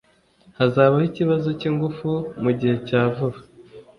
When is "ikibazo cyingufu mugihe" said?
1.11-2.75